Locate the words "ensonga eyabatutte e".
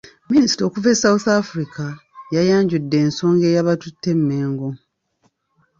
3.05-4.19